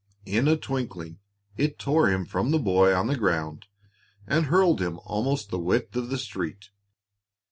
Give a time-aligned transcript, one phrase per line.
[0.25, 1.19] In a twinkling
[1.57, 3.67] it tore him from the boy on the ground
[4.25, 6.71] and hurled him almost the width of the street.